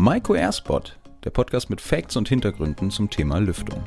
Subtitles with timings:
[0.00, 3.84] Maiko Airspot, der Podcast mit Facts und Hintergründen zum Thema Lüftung.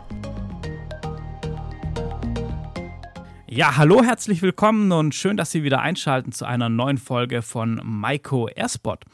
[3.48, 7.80] Ja, hallo, herzlich willkommen und schön, dass Sie wieder einschalten zu einer neuen Folge von
[7.86, 9.06] Maiko Airspot.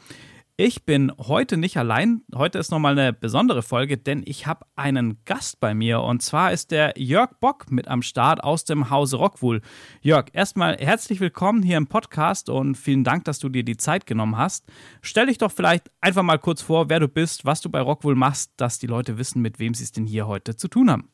[0.60, 2.22] Ich bin heute nicht allein.
[2.34, 6.50] Heute ist nochmal eine besondere Folge, denn ich habe einen Gast bei mir und zwar
[6.50, 9.60] ist der Jörg Bock mit am Start aus dem Hause Rockwool.
[10.00, 14.04] Jörg, erstmal herzlich willkommen hier im Podcast und vielen Dank, dass du dir die Zeit
[14.04, 14.66] genommen hast.
[15.00, 18.16] Stell dich doch vielleicht einfach mal kurz vor, wer du bist, was du bei Rockwool
[18.16, 21.08] machst, dass die Leute wissen, mit wem sie es denn hier heute zu tun haben.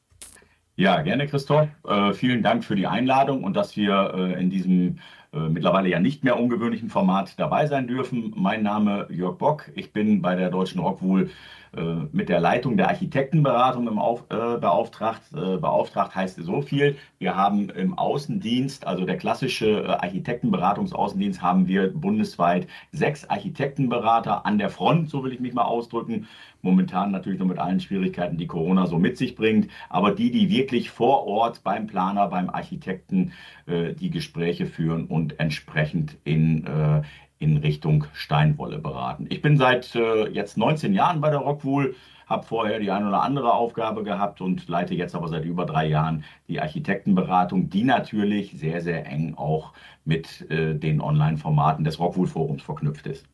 [0.76, 1.68] Ja, gerne, Christoph.
[1.86, 5.00] Äh, vielen Dank für die Einladung und dass wir äh, in diesem
[5.48, 8.32] mittlerweile ja nicht mehr ungewöhnlichen Format dabei sein dürfen.
[8.36, 9.70] Mein Name Jörg Bock.
[9.74, 11.30] Ich bin bei der Deutschen Rockwool
[11.76, 15.22] äh, mit der Leitung der Architektenberatung im Auf, äh, beauftragt.
[15.32, 16.96] Äh, beauftragt heißt so viel.
[17.18, 24.58] Wir haben im Außendienst, also der klassische äh, Architektenberatungsaußendienst, haben wir bundesweit sechs Architektenberater an
[24.58, 26.28] der Front, so will ich mich mal ausdrücken.
[26.62, 29.68] Momentan natürlich noch mit allen Schwierigkeiten, die Corona so mit sich bringt.
[29.88, 33.32] Aber die, die wirklich vor Ort beim Planer, beim Architekten
[33.66, 37.02] äh, die Gespräche führen und entsprechend in, äh,
[37.38, 39.26] in Richtung Steinwolle beraten.
[39.30, 41.94] Ich bin seit äh, jetzt 19 Jahren bei der Rockwool,
[42.26, 45.86] habe vorher die eine oder andere Aufgabe gehabt und leite jetzt aber seit über drei
[45.86, 49.72] Jahren die Architektenberatung, die natürlich sehr, sehr eng auch
[50.04, 53.26] mit äh, den Online-Formaten des Rockwool Forums verknüpft ist.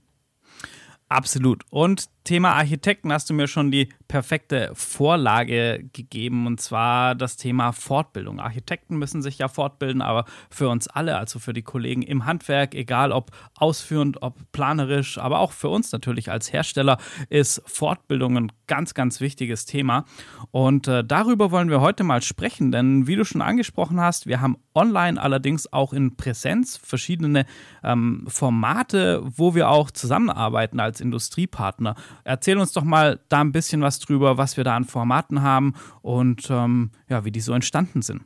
[1.08, 1.64] Absolut.
[1.70, 7.72] Und Thema Architekten hast du mir schon die perfekte Vorlage gegeben und zwar das Thema
[7.72, 8.38] Fortbildung.
[8.38, 12.76] Architekten müssen sich ja fortbilden, aber für uns alle, also für die Kollegen im Handwerk,
[12.76, 16.98] egal ob ausführend, ob planerisch, aber auch für uns natürlich als Hersteller,
[17.30, 20.04] ist Fortbildung ein ganz, ganz wichtiges Thema.
[20.52, 24.40] Und äh, darüber wollen wir heute mal sprechen, denn wie du schon angesprochen hast, wir
[24.40, 27.44] haben online allerdings auch in Präsenz verschiedene
[27.82, 31.96] ähm, Formate, wo wir auch zusammenarbeiten als Industriepartner.
[32.24, 35.74] Erzähl uns doch mal da ein bisschen was drüber, was wir da an Formaten haben
[36.02, 38.22] und ähm, ja, wie die so entstanden sind.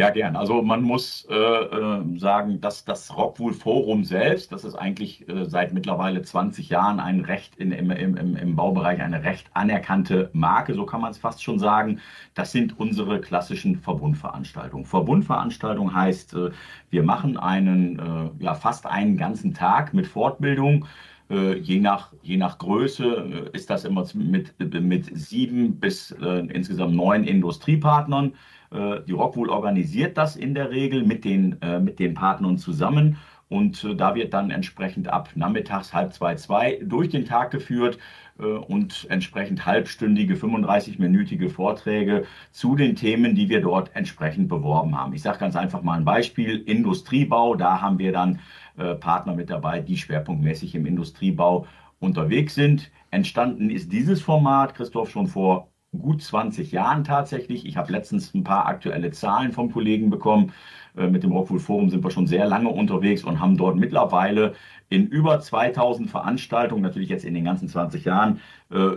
[0.00, 0.34] Ja, gern.
[0.34, 5.44] Also man muss äh, äh, sagen, dass das Rockwool Forum selbst, das ist eigentlich äh,
[5.44, 10.72] seit mittlerweile 20 Jahren ein Recht in, im, im, im Baubereich, eine recht anerkannte Marke,
[10.72, 12.00] so kann man es fast schon sagen.
[12.32, 14.86] Das sind unsere klassischen Verbundveranstaltungen.
[14.86, 16.50] Verbundveranstaltung heißt, äh,
[16.88, 20.86] wir machen einen, äh, ja, fast einen ganzen Tag mit Fortbildung
[21.30, 26.94] je, nach, je nach Größe äh, ist das immer mit, mit sieben bis äh, insgesamt
[26.94, 28.34] neun Industriepartnern.
[28.72, 33.16] Äh, die Rockwool organisiert das in der Regel mit den, äh, mit den Partnern zusammen.
[33.48, 37.98] Und äh, da wird dann entsprechend ab nachmittags halb zwei, zwei durch den Tag geführt
[38.46, 45.12] und entsprechend halbstündige, 35-minütige Vorträge zu den Themen, die wir dort entsprechend beworben haben.
[45.12, 48.40] Ich sage ganz einfach mal ein Beispiel, Industriebau, da haben wir dann
[48.76, 51.66] äh, Partner mit dabei, die schwerpunktmäßig im Industriebau
[51.98, 52.90] unterwegs sind.
[53.10, 57.66] Entstanden ist dieses Format, Christoph, schon vor gut 20 Jahren tatsächlich.
[57.66, 60.52] Ich habe letztens ein paar aktuelle Zahlen vom Kollegen bekommen.
[60.96, 64.54] Äh, mit dem Rockwool Forum sind wir schon sehr lange unterwegs und haben dort mittlerweile
[64.90, 68.40] in über 2000 Veranstaltungen, natürlich jetzt in den ganzen 20 Jahren,
[68.70, 68.96] äh,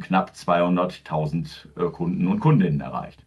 [0.00, 3.23] knapp 200.000 Kunden und Kundinnen erreicht.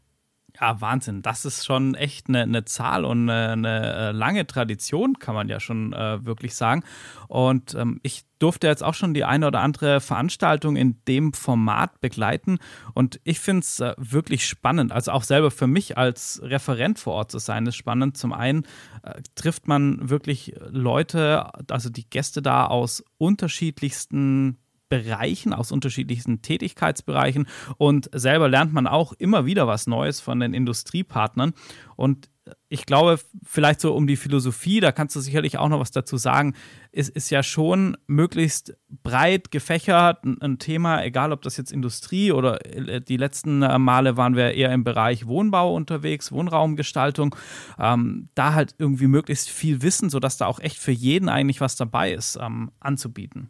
[0.59, 1.21] Ja, Wahnsinn.
[1.21, 5.49] Das ist schon echt eine, eine Zahl und eine, eine, äh, lange Tradition, kann man
[5.49, 6.83] ja schon äh, wirklich sagen.
[7.27, 12.01] Und ähm, ich durfte jetzt auch schon die eine oder andere Veranstaltung in dem Format
[12.01, 12.57] begleiten.
[12.93, 14.91] Und ich finde es äh, wirklich spannend.
[14.91, 18.17] Also auch selber für mich als Referent vor Ort zu sein, ist spannend.
[18.17, 18.65] Zum einen
[19.03, 24.57] äh, trifft man wirklich Leute, also die Gäste da aus unterschiedlichsten
[24.89, 27.47] Bereichen, aus unterschiedlichsten Tätigkeitsbereichen.
[27.77, 31.53] Und selber lernt man auch immer wieder was Neues von den Industriepartnern.
[31.95, 32.29] Und
[32.69, 36.17] ich glaube, vielleicht so um die Philosophie, da kannst du sicherlich auch noch was dazu
[36.17, 36.53] sagen,
[36.91, 42.31] ist, ist ja schon möglichst breit gefächert ein, ein, Thema, egal ob das jetzt Industrie
[42.31, 47.35] oder äh, die letzten äh, Male waren wir eher im Bereich Wohnbau unterwegs, Wohnraumgestaltung,
[47.79, 51.75] ähm, da halt irgendwie möglichst viel Wissen, sodass da auch echt für jeden eigentlich was
[51.75, 53.49] dabei ist, ähm, anzubieten.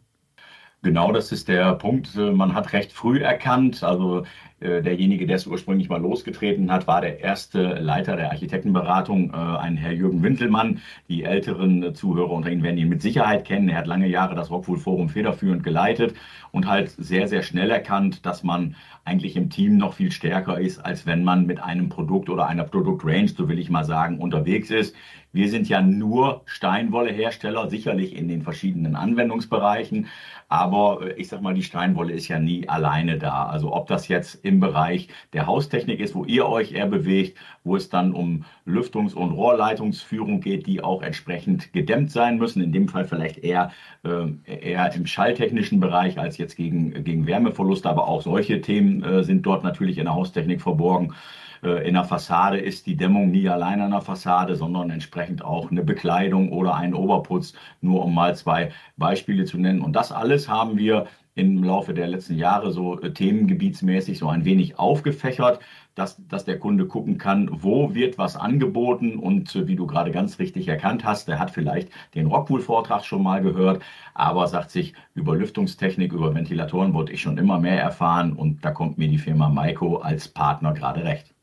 [0.82, 2.14] Genau, das ist der Punkt.
[2.14, 4.24] Man hat recht früh erkannt, also
[4.60, 9.76] derjenige, der es ursprünglich mal losgetreten hat, war der erste Leiter der Architektenberatung, äh, ein
[9.76, 10.80] Herr Jürgen Wintelmann.
[11.08, 13.68] Die älteren Zuhörer unter Ihnen werden ihn mit Sicherheit kennen.
[13.68, 16.14] Er hat lange Jahre das Rockwool Forum federführend geleitet
[16.50, 18.74] und halt sehr, sehr schnell erkannt, dass man
[19.04, 22.64] eigentlich im Team noch viel stärker ist, als wenn man mit einem Produkt oder einer
[22.64, 24.94] Produktrange, so will ich mal sagen, unterwegs ist.
[25.32, 30.06] Wir sind ja nur Steinwollehersteller, sicherlich in den verschiedenen Anwendungsbereichen.
[30.48, 33.46] Aber äh, ich sag mal, die Steinwolle ist ja nie alleine da.
[33.46, 37.76] Also ob das jetzt im Bereich der Haustechnik ist, wo ihr euch eher bewegt, wo
[37.76, 42.62] es dann um Lüftungs- und Rohrleitungsführung geht, die auch entsprechend gedämmt sein müssen.
[42.62, 43.70] In dem Fall vielleicht eher,
[44.04, 49.22] äh, eher im schalltechnischen Bereich als jetzt gegen, gegen Wärmeverluste, aber auch solche Themen äh,
[49.22, 51.14] sind dort natürlich in der Haustechnik verborgen.
[51.62, 55.70] Äh, in der Fassade ist die Dämmung nie allein an der Fassade, sondern entsprechend auch
[55.70, 59.80] eine Bekleidung oder ein Oberputz, nur um mal zwei Beispiele zu nennen.
[59.80, 61.06] Und das alles haben wir
[61.38, 65.60] im Laufe der letzten Jahre so äh, themengebietsmäßig so ein wenig aufgefächert,
[65.94, 70.10] dass, dass der Kunde gucken kann, wo wird was angeboten und äh, wie du gerade
[70.10, 73.82] ganz richtig erkannt hast, der hat vielleicht den Rockwool-Vortrag schon mal gehört,
[74.14, 78.72] aber sagt sich, über Lüftungstechnik, über Ventilatoren wollte ich schon immer mehr erfahren und da
[78.72, 81.37] kommt mir die Firma Maiko als Partner gerade recht.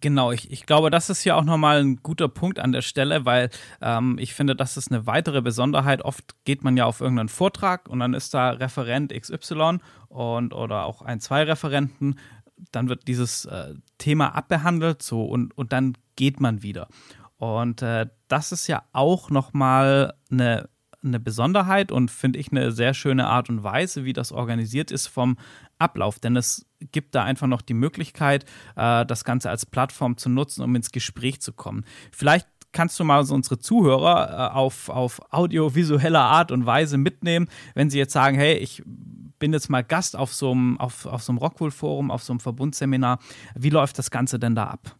[0.00, 3.26] Genau, ich, ich glaube, das ist ja auch nochmal ein guter Punkt an der Stelle,
[3.26, 3.50] weil
[3.82, 6.02] ähm, ich finde, das ist eine weitere Besonderheit.
[6.02, 10.86] Oft geht man ja auf irgendeinen Vortrag und dann ist da Referent XY und oder
[10.86, 12.18] auch ein, zwei Referenten.
[12.72, 16.88] Dann wird dieses äh, Thema abbehandelt so und, und dann geht man wieder.
[17.36, 20.68] Und äh, das ist ja auch nochmal eine
[21.02, 25.06] eine Besonderheit und finde ich eine sehr schöne Art und Weise, wie das organisiert ist
[25.06, 25.38] vom
[25.78, 26.18] Ablauf.
[26.18, 28.44] Denn es gibt da einfach noch die Möglichkeit,
[28.76, 31.84] äh, das Ganze als Plattform zu nutzen, um ins Gespräch zu kommen.
[32.12, 37.48] Vielleicht kannst du mal so unsere Zuhörer äh, auf, auf audiovisueller Art und Weise mitnehmen,
[37.74, 38.82] wenn sie jetzt sagen, hey, ich
[39.38, 42.40] bin jetzt mal Gast auf so einem, auf, auf so einem Rockwool-Forum, auf so einem
[42.40, 43.18] Verbundseminar.
[43.54, 44.99] Wie läuft das Ganze denn da ab?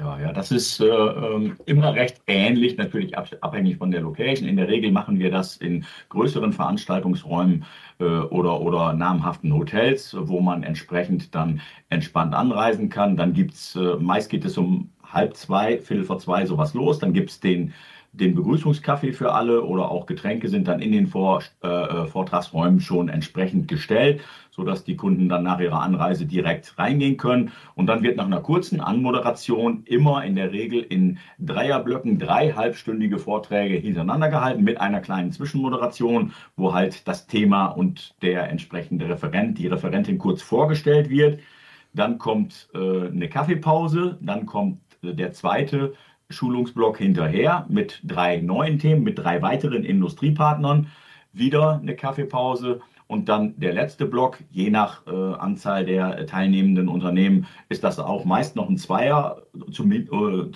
[0.00, 4.48] Ja, ja, das ist äh, ähm, immer recht ähnlich, natürlich abhängig von der Location.
[4.48, 7.66] In der Regel machen wir das in größeren Veranstaltungsräumen
[7.98, 11.60] äh, oder, oder namhaften Hotels, wo man entsprechend dann
[11.90, 13.18] entspannt anreisen kann.
[13.18, 16.98] Dann gibt es, äh, meist geht es um halb zwei, viertel vor zwei sowas los.
[16.98, 17.74] Dann gibt es den
[18.12, 22.80] den Begrüßungskaffee für alle oder auch Getränke sind dann in den Vor, äh, äh, Vortragsräumen
[22.80, 24.20] schon entsprechend gestellt,
[24.50, 27.52] sodass die Kunden dann nach ihrer Anreise direkt reingehen können.
[27.76, 33.18] Und dann wird nach einer kurzen Anmoderation immer in der Regel in Dreierblöcken drei halbstündige
[33.18, 39.56] Vorträge hintereinander gehalten mit einer kleinen Zwischenmoderation, wo halt das Thema und der entsprechende Referent,
[39.58, 41.40] die Referentin kurz vorgestellt wird.
[41.92, 45.94] Dann kommt äh, eine Kaffeepause, dann kommt äh, der zweite
[46.30, 50.86] Schulungsblock hinterher mit drei neuen Themen, mit drei weiteren Industriepartnern.
[51.32, 52.80] Wieder eine Kaffeepause
[53.10, 58.24] und dann der letzte Block, je nach äh, Anzahl der teilnehmenden Unternehmen, ist das auch
[58.24, 59.42] meist noch ein Zweier,
[59.72, 60.06] zum, äh,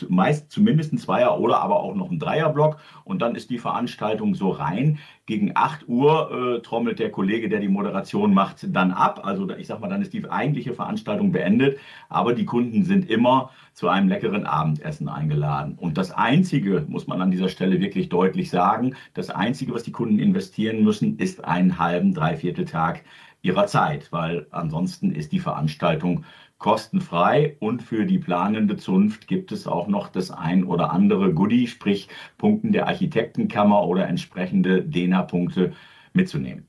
[0.08, 2.78] meist zumindest ein Zweier oder aber auch noch ein Dreierblock.
[3.04, 4.98] Und dann ist die Veranstaltung so rein.
[5.26, 9.20] Gegen 8 Uhr äh, trommelt der Kollege, der die Moderation macht, dann ab.
[9.24, 11.78] Also ich sag mal, dann ist die eigentliche Veranstaltung beendet.
[12.08, 15.76] Aber die Kunden sind immer zu einem leckeren Abendessen eingeladen.
[15.78, 19.92] Und das Einzige, muss man an dieser Stelle wirklich deutlich sagen, das Einzige, was die
[19.92, 23.02] Kunden investieren müssen, ist einen halben, dreiviertel Tag
[23.44, 26.24] ihrer Zeit, weil ansonsten ist die Veranstaltung
[26.64, 31.66] kostenfrei und für die planende Zunft gibt es auch noch das ein oder andere Goodie,
[31.66, 32.08] sprich
[32.38, 35.74] Punkten der Architektenkammer oder entsprechende DENA-Punkte
[36.14, 36.66] mitzunehmen.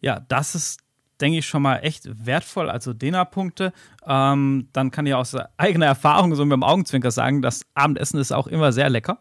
[0.00, 0.80] Ja, das ist
[1.20, 3.72] denke ich, schon mal echt wertvoll, also DENA-Punkte.
[4.06, 8.32] Ähm, dann kann ich aus eigener Erfahrung so mit dem Augenzwinker sagen, das Abendessen ist
[8.32, 9.18] auch immer sehr lecker.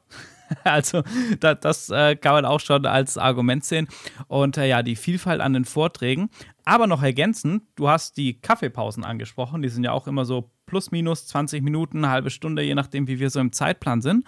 [0.63, 1.03] also
[1.39, 3.87] da, das äh, kann man auch schon als Argument sehen.
[4.27, 6.29] Und äh, ja, die Vielfalt an den Vorträgen.
[6.65, 9.61] Aber noch ergänzend, du hast die Kaffeepausen angesprochen.
[9.61, 13.07] Die sind ja auch immer so plus minus 20 Minuten, eine halbe Stunde, je nachdem,
[13.07, 14.25] wie wir so im Zeitplan sind.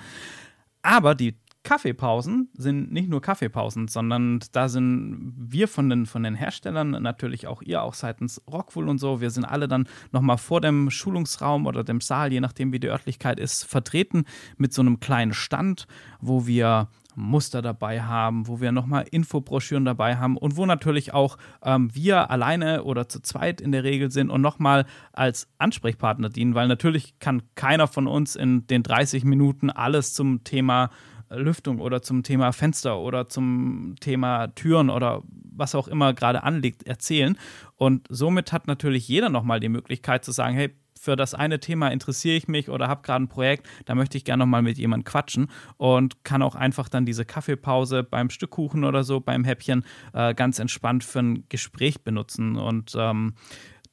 [0.82, 6.36] Aber die Kaffeepausen sind nicht nur Kaffeepausen, sondern da sind wir von den, von den
[6.36, 10.62] Herstellern, natürlich auch ihr, auch seitens Rockwool und so, wir sind alle dann nochmal vor
[10.62, 14.26] dem Schulungsraum oder dem Saal, je nachdem wie die Örtlichkeit ist, vertreten
[14.58, 15.88] mit so einem kleinen Stand,
[16.22, 21.38] wo wir Muster dabei haben, wo wir nochmal Infobroschüren dabei haben und wo natürlich auch
[21.64, 26.56] ähm, wir alleine oder zu zweit in der Regel sind und nochmal als Ansprechpartner dienen,
[26.56, 30.90] weil natürlich kann keiner von uns in den 30 Minuten alles zum Thema
[31.30, 36.84] Lüftung oder zum Thema Fenster oder zum Thema Türen oder was auch immer gerade anliegt,
[36.84, 37.38] erzählen.
[37.76, 40.74] Und somit hat natürlich jeder nochmal die Möglichkeit zu sagen, hey,
[41.06, 44.26] für das eine Thema interessiere ich mich oder habe gerade ein Projekt, da möchte ich
[44.26, 48.84] gerne nochmal mit jemandem quatschen und kann auch einfach dann diese Kaffeepause beim Stück Kuchen
[48.84, 52.56] oder so, beim Häppchen äh, ganz entspannt für ein Gespräch benutzen.
[52.56, 53.36] Und ähm,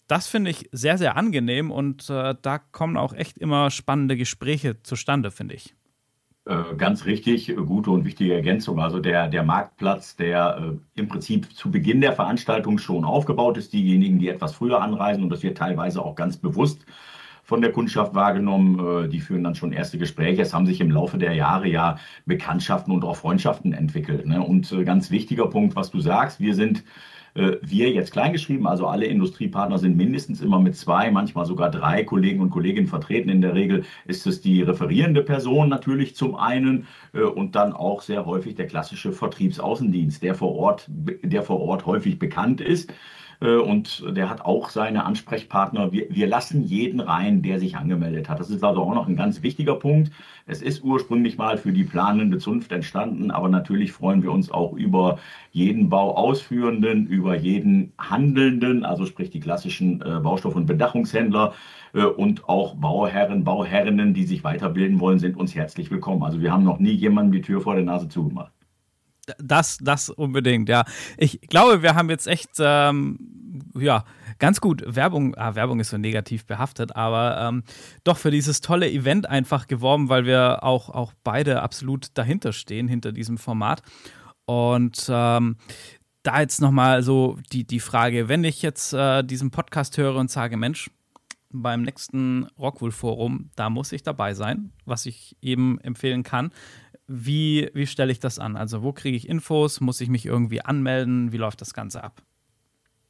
[0.06, 4.82] das finde ich sehr, sehr angenehm und äh, da kommen auch echt immer spannende Gespräche
[4.82, 5.74] zustande, finde ich.
[6.44, 8.80] Äh, ganz richtig, gute und wichtige Ergänzung.
[8.80, 13.72] Also der, der Marktplatz, der äh, im Prinzip zu Beginn der Veranstaltung schon aufgebaut ist,
[13.72, 16.84] diejenigen, die etwas früher anreisen, und das wird teilweise auch ganz bewusst
[17.44, 20.42] von der Kundschaft wahrgenommen, äh, die führen dann schon erste Gespräche.
[20.42, 24.26] Es haben sich im Laufe der Jahre ja Bekanntschaften und auch Freundschaften entwickelt.
[24.26, 24.42] Ne?
[24.42, 26.84] Und äh, ganz wichtiger Punkt, was du sagst, wir sind Äh,
[27.34, 32.40] wir jetzt kleingeschrieben, also alle Industriepartner sind mindestens immer mit zwei, manchmal sogar drei Kollegen
[32.40, 33.30] und Kolleginnen vertreten.
[33.30, 38.02] In der Regel ist es die referierende Person natürlich zum einen äh, und dann auch
[38.02, 42.92] sehr häufig der klassische Vertriebsaußendienst, der vor Ort, der vor Ort häufig bekannt ist.
[43.42, 45.92] Äh, und der hat auch seine Ansprechpartner.
[45.92, 48.40] Wir, wir lassen jeden rein, der sich angemeldet hat.
[48.40, 50.12] Das ist also auch noch ein ganz wichtiger Punkt.
[50.46, 54.72] Es ist ursprünglich mal für die planende Zunft entstanden, aber natürlich freuen wir uns auch
[54.72, 55.18] über
[55.50, 61.54] jeden Bauausführenden, über jeden Handelnden, also sprich die klassischen äh, Baustoff- und Bedachungshändler
[61.94, 66.22] äh, und auch Bauherren, Bauherrinnen, die sich weiterbilden wollen, sind uns herzlich willkommen.
[66.22, 68.52] Also wir haben noch nie jemandem die Tür vor der Nase zugemacht.
[69.38, 70.84] Das, das unbedingt, ja.
[71.16, 73.18] Ich glaube, wir haben jetzt echt, ähm,
[73.78, 74.04] ja,
[74.38, 77.62] ganz gut Werbung, ah, Werbung ist so negativ behaftet, aber ähm,
[78.02, 82.88] doch für dieses tolle Event einfach geworben, weil wir auch, auch beide absolut dahinter stehen,
[82.88, 83.82] hinter diesem Format.
[84.44, 85.56] Und ähm,
[86.24, 90.32] da jetzt nochmal so die, die Frage, wenn ich jetzt äh, diesen Podcast höre und
[90.32, 90.90] sage, Mensch,
[91.50, 96.50] beim nächsten Rockwool Forum, da muss ich dabei sein, was ich eben empfehlen kann
[97.12, 98.56] wie, wie stelle ich das an?
[98.56, 99.80] Also wo kriege ich Infos?
[99.80, 101.32] Muss ich mich irgendwie anmelden?
[101.32, 102.22] Wie läuft das Ganze ab?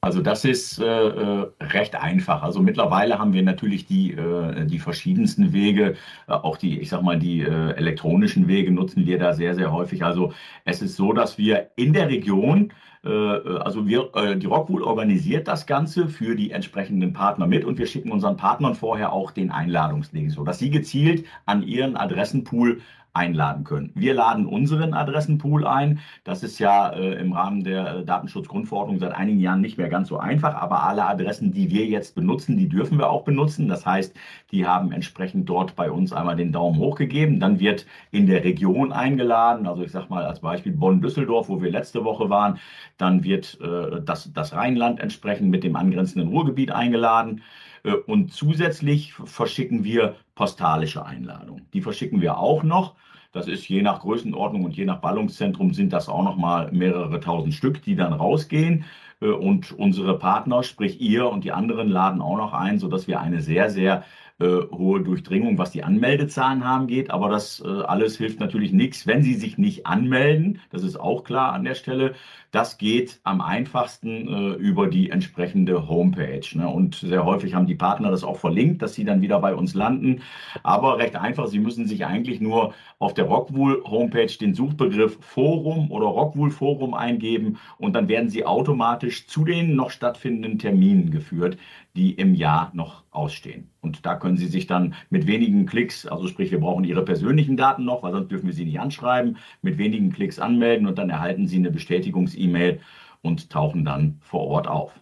[0.05, 2.43] Also das ist äh, äh, recht einfach.
[2.43, 5.95] Also mittlerweile haben wir natürlich die, äh, die verschiedensten Wege,
[6.27, 9.71] äh, auch die, ich sag mal, die äh, elektronischen Wege nutzen wir da sehr, sehr
[9.71, 10.05] häufig.
[10.05, 10.33] Also
[10.65, 12.73] es ist so, dass wir in der Region
[13.05, 17.87] äh, also wir, die Rockwool organisiert das Ganze für die entsprechenden Partner mit und wir
[17.87, 22.81] schicken unseren Partnern vorher auch den Einladungslink, so dass sie gezielt an ihren Adressenpool
[23.15, 23.93] einladen können.
[23.95, 26.01] Wir laden unseren Adressenpool ein.
[26.25, 30.09] Das ist ja äh, im Rahmen der äh, Datenschutzgrundverordnung seit einigen Jahren nicht mehr ganz
[30.09, 33.69] so einfach, aber alle Adressen, die wir jetzt benutzen, die dürfen wir auch benutzen.
[33.69, 34.15] Das heißt,
[34.51, 37.39] die haben entsprechend dort bei uns einmal den Daumen hoch gegeben.
[37.39, 41.71] Dann wird in der Region eingeladen, also ich sage mal als Beispiel Bonn-Düsseldorf, wo wir
[41.71, 42.59] letzte Woche waren.
[42.97, 47.43] Dann wird äh, das, das Rheinland entsprechend mit dem angrenzenden Ruhrgebiet eingeladen.
[47.85, 51.67] Äh, und zusätzlich verschicken wir postalische Einladungen.
[51.73, 52.95] Die verschicken wir auch noch.
[53.33, 57.19] Das ist je nach Größenordnung und je nach Ballungszentrum sind das auch noch mal mehrere
[57.19, 58.85] tausend Stück, die dann rausgehen.
[59.21, 63.21] Äh, und unsere Partner, sprich ihr und die anderen, laden auch noch ein, sodass wir
[63.21, 64.05] eine sehr, sehr
[64.43, 67.11] hohe Durchdringung, was die Anmeldezahlen haben, geht.
[67.11, 70.61] Aber das äh, alles hilft natürlich nichts, wenn Sie sich nicht anmelden.
[70.71, 72.15] Das ist auch klar an der Stelle.
[72.53, 76.47] Das geht am einfachsten äh, über die entsprechende Homepage.
[76.53, 76.69] Ne?
[76.69, 79.73] Und sehr häufig haben die Partner das auch verlinkt, dass sie dann wieder bei uns
[79.73, 80.21] landen.
[80.63, 85.91] Aber recht einfach, Sie müssen sich eigentlich nur auf der Rockwool Homepage den Suchbegriff Forum
[85.91, 91.57] oder Rockwool Forum eingeben und dann werden Sie automatisch zu den noch stattfindenden Terminen geführt,
[91.97, 93.71] die im Jahr noch ausstehen.
[93.81, 97.57] Und da können Sie sich dann mit wenigen Klicks, also sprich, wir brauchen Ihre persönlichen
[97.57, 101.11] Daten noch, weil sonst dürfen wir Sie nicht anschreiben, mit wenigen Klicks anmelden und dann
[101.11, 102.81] erhalten Sie eine Bestätigungs-E-Mail
[103.21, 104.93] und tauchen dann vor Ort auf.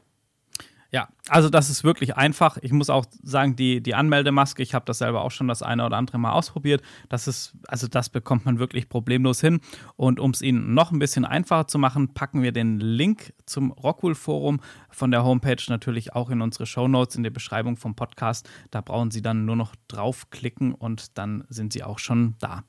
[0.92, 2.58] Ja, also das ist wirklich einfach.
[2.62, 5.86] Ich muss auch sagen, die, die Anmeldemaske, ich habe das selber auch schon das eine
[5.86, 6.82] oder andere Mal ausprobiert.
[7.08, 9.60] Das ist, also das bekommt man wirklich problemlos hin.
[9.94, 13.70] Und um es Ihnen noch ein bisschen einfacher zu machen, packen wir den Link zum
[13.70, 17.94] Rockwool Forum von der Homepage natürlich auch in unsere Show Notes in der Beschreibung vom
[17.94, 18.50] Podcast.
[18.72, 22.64] Da brauchen Sie dann nur noch draufklicken und dann sind Sie auch schon da.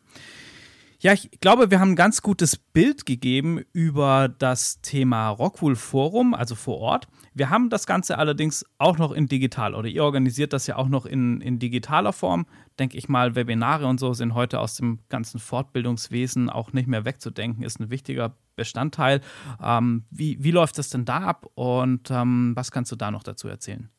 [1.03, 6.35] Ja, ich glaube, wir haben ein ganz gutes Bild gegeben über das Thema Rockwool Forum,
[6.35, 7.07] also vor Ort.
[7.33, 10.89] Wir haben das Ganze allerdings auch noch in digital oder ihr organisiert das ja auch
[10.89, 12.45] noch in, in digitaler Form.
[12.77, 17.03] Denke ich mal, Webinare und so sind heute aus dem ganzen Fortbildungswesen auch nicht mehr
[17.03, 19.21] wegzudenken, ist ein wichtiger Bestandteil.
[19.59, 23.23] Ähm, wie, wie läuft das denn da ab und ähm, was kannst du da noch
[23.23, 23.89] dazu erzählen?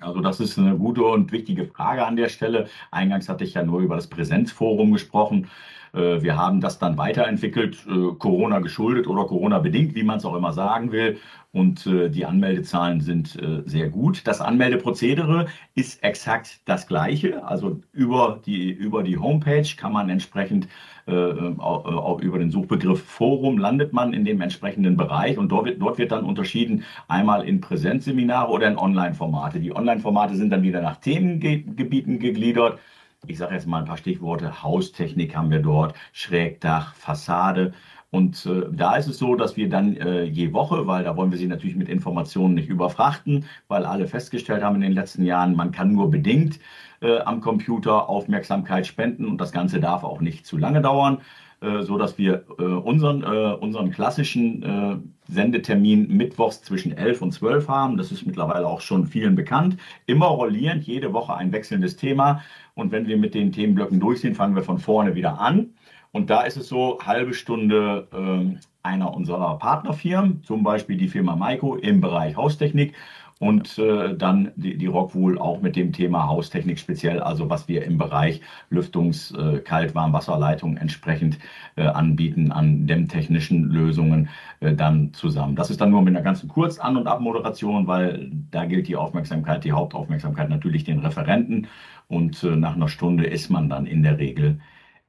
[0.00, 2.68] Also das ist eine gute und wichtige Frage an der Stelle.
[2.90, 5.48] Eingangs hatte ich ja nur über das Präsenzforum gesprochen.
[5.92, 10.24] Äh, wir haben das dann weiterentwickelt, äh, Corona geschuldet oder Corona bedingt, wie man es
[10.24, 11.18] auch immer sagen will.
[11.58, 14.26] Und äh, die Anmeldezahlen sind sehr gut.
[14.26, 17.44] Das Anmeldeprozedere ist exakt das gleiche.
[17.44, 20.68] Also über die, über die Homepage kann man entsprechend
[21.08, 25.96] auch über den Suchbegriff Forum landet man in dem entsprechenden Bereich und dort wird, dort
[25.96, 29.58] wird dann unterschieden einmal in Präsenzseminare oder in Online-Formate.
[29.58, 32.78] Die Online-Formate sind dann wieder nach Themengebieten gegliedert
[33.26, 37.72] ich sage jetzt mal ein paar Stichworte, Haustechnik haben wir dort, Schrägdach, Fassade.
[38.10, 41.30] Und äh, da ist es so, dass wir dann äh, je Woche, weil da wollen
[41.30, 45.54] wir Sie natürlich mit Informationen nicht überfrachten, weil alle festgestellt haben in den letzten Jahren,
[45.54, 46.58] man kann nur bedingt
[47.00, 51.18] äh, am Computer Aufmerksamkeit spenden und das Ganze darf auch nicht zu lange dauern.
[51.60, 57.68] Äh, so dass wir äh, unseren, äh, unseren klassischen Sendetermin mittwochs zwischen 11 und 12
[57.68, 57.96] haben.
[57.96, 59.76] Das ist mittlerweile auch schon vielen bekannt.
[60.06, 62.42] Immer rollierend, jede Woche ein wechselndes Thema.
[62.74, 65.70] Und wenn wir mit den Themenblöcken durch sind, fangen wir von vorne wieder an.
[66.12, 71.36] Und da ist es so, halbe Stunde äh, einer unserer Partnerfirmen, zum Beispiel die Firma
[71.36, 72.94] Maiko im Bereich Haustechnik
[73.38, 77.84] und äh, dann die, die Rockwool auch mit dem Thema Haustechnik speziell, also was wir
[77.84, 81.38] im Bereich Lüftungs-, äh, Kalt-, Warmwasserleitung entsprechend
[81.76, 84.28] äh, anbieten an dämmtechnischen Lösungen
[84.60, 85.54] äh, dann zusammen.
[85.54, 89.64] Das ist dann nur mit einer ganzen Kurz-An- und Abmoderation, weil da gilt die Aufmerksamkeit,
[89.64, 91.68] die Hauptaufmerksamkeit natürlich den Referenten
[92.08, 94.58] und äh, nach einer Stunde ist man dann in der Regel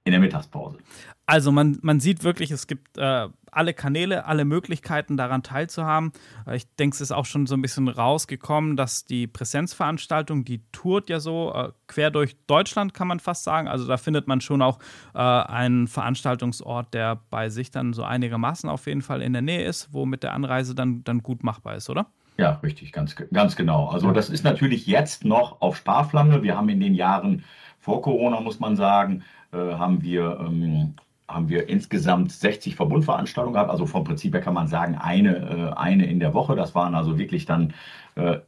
[0.05, 0.77] in der Mittagspause.
[1.25, 6.11] Also man, man sieht wirklich, es gibt äh, alle Kanäle, alle Möglichkeiten daran teilzuhaben.
[6.47, 10.63] Äh, ich denke, es ist auch schon so ein bisschen rausgekommen, dass die Präsenzveranstaltung, die
[10.71, 13.67] tourt ja so äh, quer durch Deutschland, kann man fast sagen.
[13.67, 14.79] Also da findet man schon auch
[15.13, 19.63] äh, einen Veranstaltungsort, der bei sich dann so einigermaßen auf jeden Fall in der Nähe
[19.65, 22.07] ist, wo mit der Anreise dann, dann gut machbar ist, oder?
[22.39, 23.89] Ja, richtig, ganz, ganz genau.
[23.89, 26.41] Also das ist natürlich jetzt noch auf Sparflamme.
[26.41, 27.43] Wir haben in den Jahren
[27.79, 30.95] vor Corona, muss man sagen, äh, haben wir ähm,
[31.29, 33.69] haben wir insgesamt 60 Verbundveranstaltungen gehabt.
[33.69, 36.55] Also vom Prinzip her kann man sagen, eine, äh, eine in der Woche.
[36.55, 37.73] Das waren also wirklich dann
[38.19, 38.39] äh,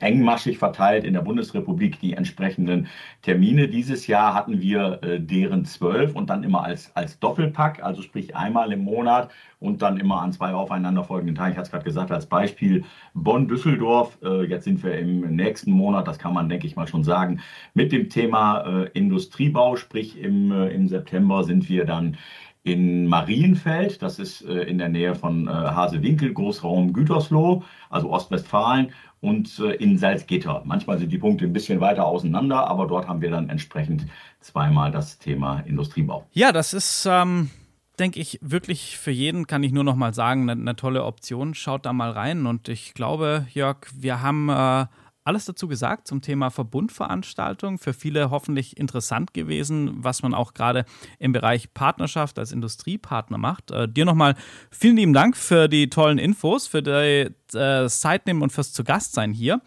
[0.00, 2.88] engmaschig verteilt in der Bundesrepublik die entsprechenden
[3.22, 3.68] Termine.
[3.68, 8.34] Dieses Jahr hatten wir äh, deren zwölf und dann immer als, als Doppelpack, also sprich
[8.34, 9.30] einmal im Monat
[9.60, 11.52] und dann immer an zwei aufeinanderfolgenden Tagen.
[11.52, 12.84] Ich hatte es gerade gesagt, als Beispiel
[13.14, 14.18] Bonn-Düsseldorf.
[14.22, 17.40] Äh, jetzt sind wir im nächsten Monat, das kann man, denke ich mal, schon sagen,
[17.74, 22.16] mit dem Thema äh, Industriebau, sprich im, äh, im September sind wir dann
[22.64, 28.92] in Marienfeld, das ist äh, in der Nähe von äh, Hasewinkel, Großraum Gütersloh, also Ostwestfalen,
[29.20, 30.62] und äh, in Salzgitter.
[30.64, 34.06] Manchmal sind die Punkte ein bisschen weiter auseinander, aber dort haben wir dann entsprechend
[34.40, 36.26] zweimal das Thema Industriebau.
[36.32, 37.50] Ja, das ist, ähm,
[37.98, 41.54] denke ich, wirklich für jeden, kann ich nur noch mal sagen, eine, eine tolle Option.
[41.54, 44.86] Schaut da mal rein und ich glaube, Jörg, wir haben äh,
[45.24, 47.78] alles dazu gesagt zum Thema Verbundveranstaltung.
[47.78, 50.84] Für viele hoffentlich interessant gewesen, was man auch gerade
[51.18, 53.70] im Bereich Partnerschaft als Industriepartner macht.
[53.70, 54.36] Äh, dir nochmal
[54.70, 59.14] vielen lieben Dank für die tollen Infos, für die äh, nehmen und fürs zu Gast
[59.14, 59.62] sein hier.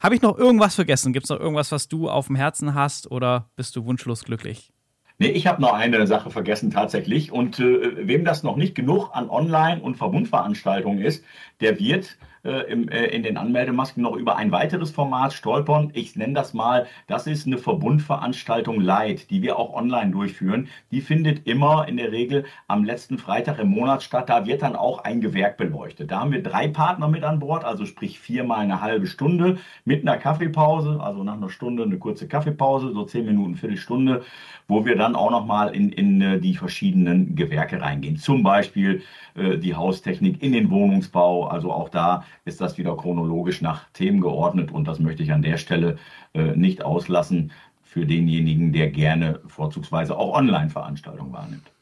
[0.00, 1.12] Habe ich noch irgendwas vergessen?
[1.12, 4.72] Gibt es noch irgendwas, was du auf dem Herzen hast oder bist du wunschlos glücklich?
[5.18, 7.30] Nee, ich habe noch eine Sache vergessen tatsächlich.
[7.30, 11.22] Und äh, wem das noch nicht genug an Online- und Verbundveranstaltungen ist,
[11.60, 15.90] der wird äh, im, äh, in den Anmeldemasken noch über ein weiteres Format stolpern.
[15.94, 20.68] Ich nenne das mal, das ist eine Verbundveranstaltung Light, die wir auch online durchführen.
[20.90, 24.28] Die findet immer in der Regel am letzten Freitag im Monat statt.
[24.28, 26.10] Da wird dann auch ein Gewerk beleuchtet.
[26.10, 30.02] Da haben wir drei Partner mit an Bord, also sprich viermal eine halbe Stunde mit
[30.02, 34.22] einer Kaffeepause, also nach einer Stunde eine kurze Kaffeepause, so zehn Minuten, Viertelstunde,
[34.68, 38.16] wo wir dann auch nochmal in, in äh, die verschiedenen Gewerke reingehen.
[38.16, 39.02] Zum Beispiel
[39.34, 44.20] äh, die Haustechnik in den Wohnungsbau, also auch da ist das wieder chronologisch nach Themen
[44.20, 45.98] geordnet und das möchte ich an der Stelle
[46.34, 51.72] äh, nicht auslassen für denjenigen, der gerne vorzugsweise auch Online-Veranstaltungen wahrnimmt.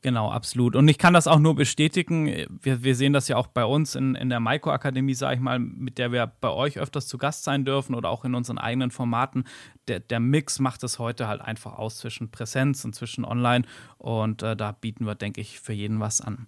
[0.00, 0.76] Genau, absolut.
[0.76, 2.46] Und ich kann das auch nur bestätigen.
[2.62, 5.58] Wir, wir sehen das ja auch bei uns in, in der Maiko-Akademie, sage ich mal,
[5.58, 8.92] mit der wir bei euch öfters zu Gast sein dürfen oder auch in unseren eigenen
[8.92, 9.42] Formaten.
[9.88, 13.64] Der, der Mix macht es heute halt einfach aus zwischen Präsenz und zwischen Online.
[13.96, 16.46] Und äh, da bieten wir, denke ich, für jeden was an.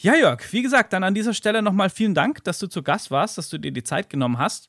[0.00, 3.10] Ja, Jörg, wie gesagt, dann an dieser Stelle nochmal vielen Dank, dass du zu Gast
[3.10, 4.68] warst, dass du dir die Zeit genommen hast.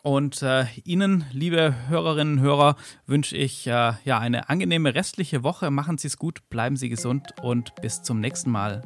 [0.00, 2.76] Und äh, Ihnen, liebe Hörerinnen und Hörer,
[3.06, 5.70] wünsche ich äh, ja eine angenehme restliche Woche.
[5.70, 8.82] Machen Sie es gut, bleiben Sie gesund und bis zum nächsten Mal.